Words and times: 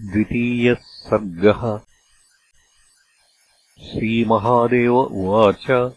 द्वितीयः 0.00 0.76
सर्गः 0.80 1.80
श्रीमहादेव 3.86 4.96
उवाच 4.96 5.92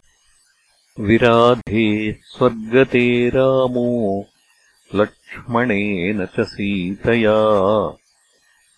विराधे 1.00 2.12
स्वर्गते 2.12 3.28
रामो 3.28 4.24
लक्ष्मणेन 4.94 6.26
च 6.26 6.40
सीतया। 6.40 7.36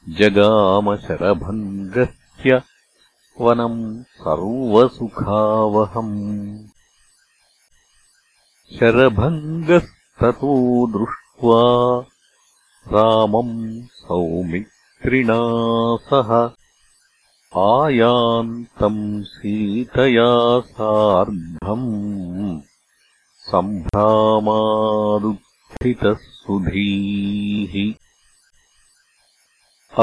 जगामशरभङ्गस्य 0.09 2.63
वनम् 3.41 4.03
सर्वसुखावहम्। 4.03 6.59
शरभङ्गस्ततो 8.79 10.87
दृष्ट्वा 10.87 12.05
रामम् 12.93 13.83
सौमित्रिणा 15.07 15.97
सह। 15.97 16.51
आयान्तम् 17.61 19.23
सीतया 19.23 20.61
सार्धम् 20.61 22.61
सम्भ्रामादुत्थितः 23.39 26.15
सुधीः 26.15 27.95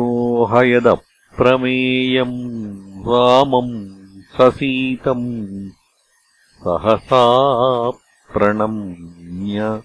रामम् 3.08 3.74
ससीतम् 4.38 5.70
सहसा 6.64 7.24
प्रणम्य 8.34 9.82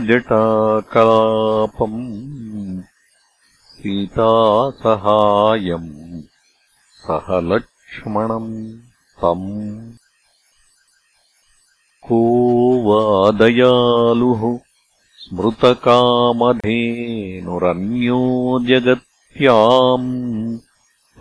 सीतासहायम् 3.77 5.91
सह 7.03 7.27
लक्ष्मणम् 7.49 8.49
तम् 9.21 9.45
को 12.07 12.19
वादयालुः 12.87 14.41
स्मृतकामधेनुरन्यो 15.27 18.19
जगत्याम् 19.37 20.59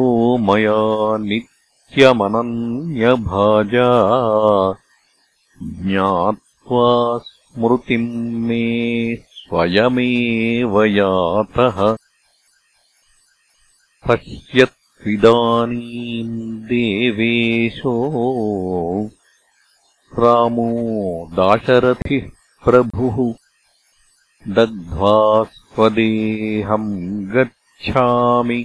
मया 0.46 0.76
नित्यमनन्यभाजा 1.24 2.28
ज्ञात्वा 5.86 6.86
स्मृतिम् 7.26 8.08
मे 8.46 8.62
स्वयमेव 9.26 10.74
यातः 10.84 11.78
पश्यत्विदानीम् 14.08 15.16
देवेशो 16.70 17.96
रामो 20.18 20.68
दाशरथिः 21.38 22.30
प्रभुः 22.64 23.18
दग्ध्वा 24.46 25.12
स्वदेहम् 25.74 26.88
गच्छामि 27.34 28.58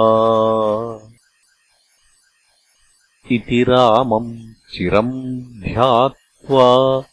इति 3.31 3.63
रामम् 3.63 4.53
चिरम् 4.73 5.61
ध्यात्वा 5.61 7.03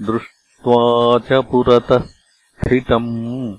दृष्ट्वा 0.00 1.18
च 1.18 1.28
पुरतः 1.32 1.98
स्थितम् 1.98 3.56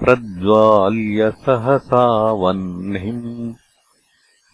प्रज्वाल्य 0.00 1.30
सहसा 1.30 2.32
वह्निम् 2.32 3.54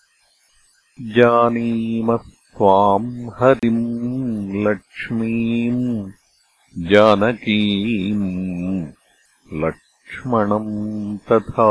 जानीमस्त्वाम् 1.00 3.30
हरिम् 3.40 4.66
लक्ष्मीम् 4.66 6.10
जानकीम् 6.78 8.86
लक्ष्मणम् 9.64 11.18
तथा 11.18 11.68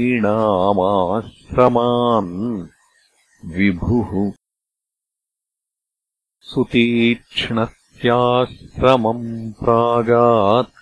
विभुः 3.57 4.11
सुतीक्ष्णस्याश्रमम् 6.49 9.29
प्रागात् 9.61 10.75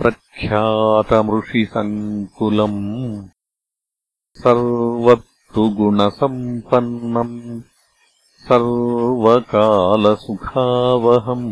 प्रख्यातमृषिसङ्कुलम् 0.00 2.82
सर्व 4.42 5.06
तु 5.54 5.62
गुणसम्पन्नम् 5.78 7.38
सर्वकालसुखावहम् 8.48 11.48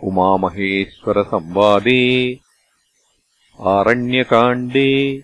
उमामहेश्वरसंवादे 0.04 2.40
आरण्यकाण्डे 3.62 5.24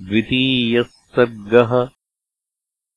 द्वितीयः 0.00 0.82
सर्गः 0.82 1.97